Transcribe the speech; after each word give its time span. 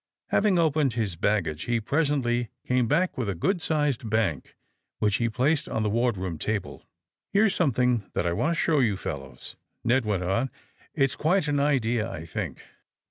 Having 0.29 0.57
opened 0.57 0.93
his 0.93 1.15
bag 1.15 1.43
gage 1.43 1.65
he 1.65 1.79
presently 1.79 2.49
came 2.65 2.87
back 2.87 3.19
with 3.19 3.29
a 3.29 3.35
good 3.35 3.61
sized 3.61 4.09
bank 4.09 4.55
which 4.97 5.17
he 5.17 5.29
placed 5.29 5.69
on 5.69 5.83
the 5.83 5.91
ward 5.91 6.17
room 6.17 6.39
table. 6.39 6.87
Here's 7.31 7.53
something 7.53 8.09
that 8.15 8.25
I 8.25 8.33
want 8.33 8.57
to 8.57 8.59
show 8.59 8.79
you 8.79 8.97
fellows," 8.97 9.57
Ned 9.83 10.03
went 10.03 10.23
on. 10.23 10.49
It's 10.95 11.15
quite 11.15 11.47
an 11.47 11.59
idea, 11.59 12.09
I 12.09 12.25
think. 12.25 12.63